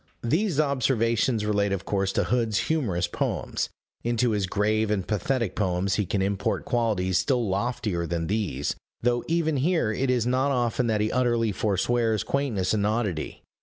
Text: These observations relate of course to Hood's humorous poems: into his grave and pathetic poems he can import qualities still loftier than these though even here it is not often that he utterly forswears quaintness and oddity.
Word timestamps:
These 0.23 0.59
observations 0.59 1.45
relate 1.45 1.71
of 1.71 1.85
course 1.85 2.11
to 2.13 2.23
Hood's 2.23 2.57
humorous 2.71 3.05
poems: 3.07 3.69
into 4.03 4.31
his 4.31 4.47
grave 4.47 4.89
and 4.89 5.07
pathetic 5.07 5.55
poems 5.55 5.93
he 5.93 6.07
can 6.07 6.23
import 6.23 6.65
qualities 6.65 7.19
still 7.19 7.47
loftier 7.47 8.07
than 8.07 8.25
these 8.25 8.75
though 9.03 9.23
even 9.27 9.57
here 9.57 9.91
it 9.91 10.09
is 10.09 10.25
not 10.25 10.49
often 10.49 10.87
that 10.87 11.01
he 11.01 11.11
utterly 11.11 11.51
forswears 11.51 12.23
quaintness 12.23 12.73
and 12.73 12.87
oddity. 12.87 13.43